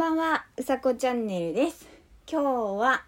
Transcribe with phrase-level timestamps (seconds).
[0.00, 1.86] ばんは、うさこチャンネルです。
[2.26, 2.46] 今日
[2.80, 3.04] は、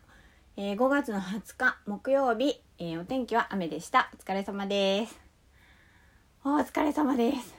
[0.58, 4.10] えー5月の20日木曜日、えーお天気は雨でした。
[4.12, 5.18] お疲れ様です。
[6.44, 7.54] お疲れ様です。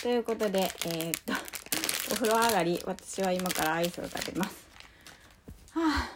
[0.00, 1.32] ということで、えーっと、
[2.14, 4.68] お風呂上がり、私は今からアイスを食べます。
[5.72, 6.08] は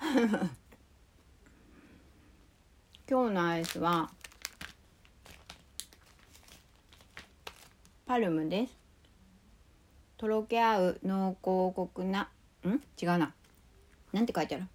[3.08, 4.10] 今日のアイスは
[8.06, 8.78] パルムです。
[10.16, 12.30] とろけ合う濃厚コクな
[12.64, 12.80] ん？
[13.02, 13.34] 違うな。
[14.12, 14.66] なんて書いてある？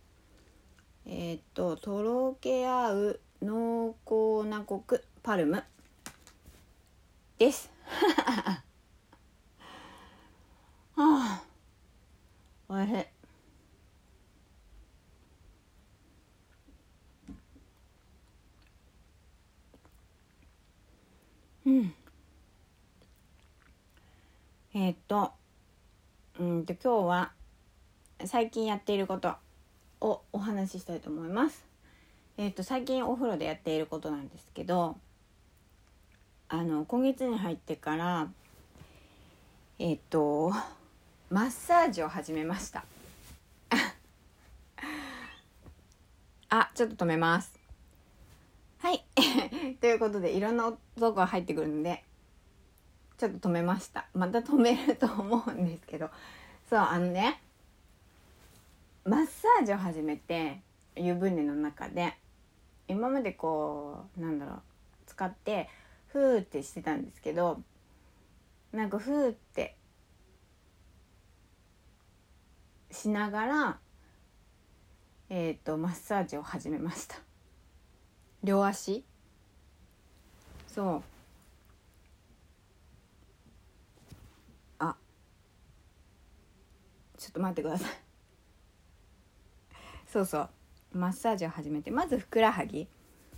[1.05, 5.63] えーっととろけ合う濃厚なコクパルム
[7.38, 7.71] です。
[7.88, 8.62] は
[10.98, 11.43] あ
[12.68, 13.05] おいしい。
[21.66, 21.93] うん。
[24.84, 25.32] えーっと
[26.40, 27.32] うんと今日は
[28.26, 29.35] 最近やっていること
[29.99, 31.63] をお話ししたいと思います。
[32.40, 34.98] えーっと最近お風呂でやっていることなんですけど
[36.49, 38.27] あの今月に入ってから
[39.77, 40.51] えっと
[41.29, 42.84] マッサージを始めました。
[46.49, 47.54] あちょっと止めます。
[48.79, 49.05] はい
[49.79, 52.04] ということでいろんな音が入ってくるので
[53.21, 54.07] ちょっと止めました。
[54.15, 56.09] また止めると思うんですけど。
[56.67, 57.39] そうあのね
[59.05, 60.59] マッサージを始めて
[60.95, 62.15] 湯船の中で
[62.87, 64.61] 今までこうなんだろう
[65.05, 65.69] 使って
[66.07, 67.61] フーってしてたんですけど
[68.72, 69.75] なんかフーって
[72.89, 73.77] しながら
[75.29, 77.17] えっ、とマッサージを始めました。
[78.44, 79.03] 両足。
[80.67, 81.01] そう
[84.79, 84.95] あ
[87.17, 87.91] ちょっと待ってください。
[90.07, 90.50] そうそう。
[90.94, 91.89] マッサージを始めて。
[91.89, 92.88] まずふくらはぎ。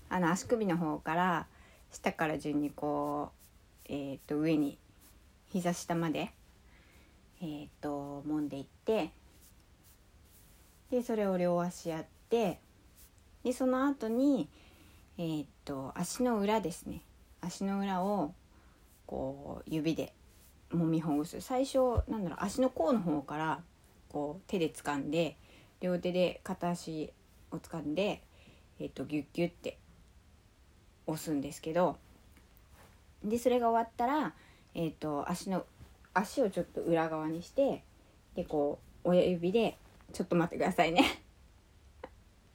[0.10, 1.48] あの足首の方から
[1.92, 3.32] 下から順にこ
[3.90, 4.78] うえっ、と上に
[5.48, 6.32] 膝下まで
[7.42, 9.12] えっ、と揉んでいって
[10.92, 12.60] でそれを両足やって
[13.44, 14.48] でその後に
[15.18, 17.02] えーっと足の裏ですね。
[17.42, 18.34] 足の裏を
[19.06, 20.14] こう指で
[20.72, 21.42] 揉みほぐす。
[21.42, 23.62] 最初なんだろう足の甲の方から
[24.14, 25.36] こう手で掴んで
[25.82, 27.12] 両手で片足
[27.52, 28.22] を掴んで、
[28.80, 29.78] えーとギュッギュッて
[31.08, 31.98] 押すんですけど
[33.24, 34.34] でそれが終わったら、
[34.76, 35.66] えーっと足の
[36.14, 37.84] 足をちょっと裏側にして
[38.36, 39.78] でこう親指で
[40.14, 41.04] ちょっと待ってくださいね。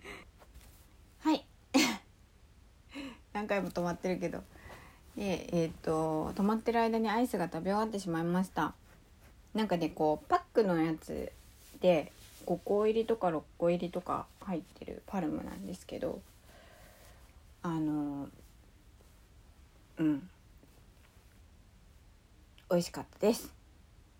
[1.20, 1.44] はい。
[3.32, 4.42] 何回も止まってるけど。
[5.16, 8.74] でえっ、と止まってる間にアイスが食べ終わってしまいました。
[9.52, 11.32] なんかねこうパックのやつ
[11.80, 12.12] で
[12.46, 16.20] 5個入りとか6個入りとか入ってるパルムなんですけど
[17.62, 18.28] あの
[19.98, 20.28] うん。
[22.70, 23.52] 美味しかったです。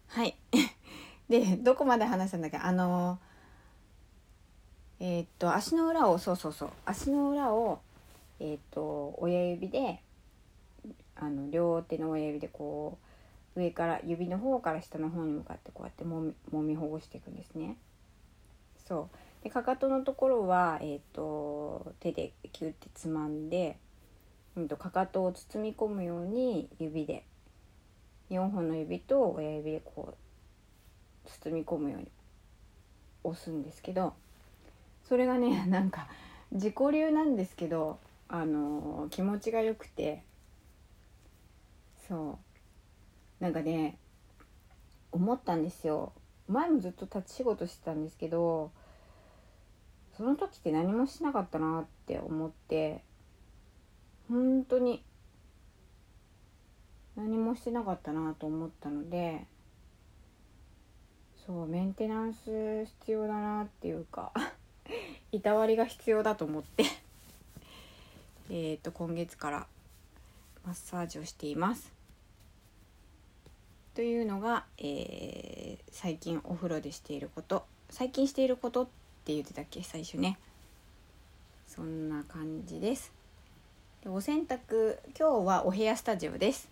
[0.08, 0.34] はい。
[1.28, 2.56] でどこまで話したんだっけ？
[2.56, 3.18] あの
[5.00, 6.70] えーっと足の裏をそうそうそう。
[6.86, 7.80] 足の裏を
[8.40, 10.00] えーっと親指で
[11.16, 13.06] あの両手の親指でこう
[13.58, 17.76] 上から指の方から下の方に向かってこうやってもみもみほぐしていくんですね。
[18.86, 23.78] そうでかかとのところは、えーっと手でキュッてつまんで、
[24.56, 27.24] うん、とかかとを包み込むように指で
[28.30, 32.08] 4本の指と親指でこう包み込むように
[33.24, 34.14] 押すんですけど
[35.08, 36.08] それがね なんか
[36.52, 37.98] 自己流なんですけど
[38.28, 40.22] あの気持ちが良くて
[42.08, 42.47] そう
[43.40, 43.96] なんかね
[45.12, 46.12] 思ったんですよ
[46.48, 48.70] 前もずっと立ち仕事してたんですけど
[50.16, 53.02] その時って何もしなかったなって思って
[54.28, 55.02] 本当に
[57.16, 59.46] 何もしてなかったなと思ったので
[61.46, 64.32] そうメンテナンス必要だなっていうか
[65.32, 66.84] いたわりが必要だと思って
[68.50, 69.66] えっと今月から
[70.64, 71.97] マッサージをしています。
[73.98, 77.64] というのが、えー最近お風呂でしていること。
[77.90, 78.86] 最近していることっ
[79.24, 79.82] て言ってたっけ？
[79.82, 80.38] 最初ね。
[81.66, 83.12] そんな感じです。
[84.04, 86.68] でお洗濯今日はお部屋スタジオです。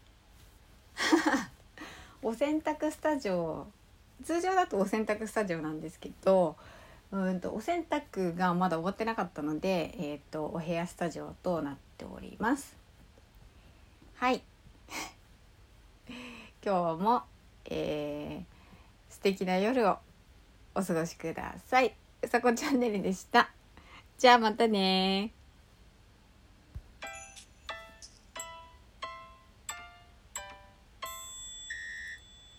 [2.23, 3.67] お洗濯スタジオ
[4.23, 6.55] 通常だとお洗濯スタジオなんですけど
[7.11, 12.77] うんとお洗濯がまだ終わってなかったので、えー、とお部屋スタジオとなっております。
[14.15, 14.45] はい。
[16.67, 17.23] 今日も、
[17.67, 19.99] えー、素敵な夜を
[20.75, 21.95] お過ごしください。
[22.21, 23.53] うさこチャンネルでした。
[24.19, 25.31] じゃあまたね。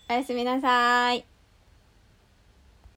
[0.08, 1.37] おやすみなさい。